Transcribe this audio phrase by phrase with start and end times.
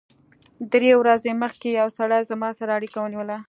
[0.71, 3.37] درې ورځې مخکې یو سړي زما سره اړیکه ونیوله